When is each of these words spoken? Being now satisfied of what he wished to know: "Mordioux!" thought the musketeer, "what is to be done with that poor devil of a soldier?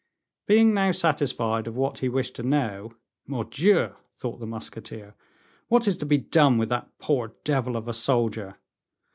Being 0.47 0.73
now 0.73 0.89
satisfied 0.89 1.67
of 1.67 1.77
what 1.77 1.99
he 1.99 2.09
wished 2.09 2.35
to 2.37 2.41
know: 2.41 2.95
"Mordioux!" 3.27 3.95
thought 4.17 4.39
the 4.39 4.47
musketeer, 4.47 5.13
"what 5.67 5.87
is 5.87 5.95
to 5.97 6.07
be 6.07 6.17
done 6.17 6.57
with 6.57 6.69
that 6.69 6.89
poor 6.97 7.35
devil 7.43 7.77
of 7.77 7.87
a 7.87 7.93
soldier? 7.93 8.57